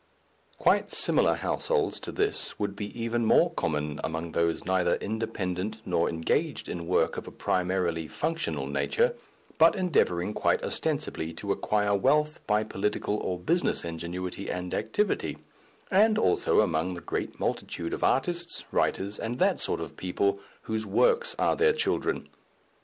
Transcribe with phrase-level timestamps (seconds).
[0.57, 6.09] Quite similar households to this would be even more common among those neither independent nor
[6.09, 9.13] engaged in work of a primarily functional nature,
[9.59, 15.37] but endeavouring quite ostensibly to acquire wealth by political or business ingenuity and activity,
[15.91, 20.83] and also among the great multitude of artists, writers, and that sort of people, whose
[20.83, 22.27] works are their children.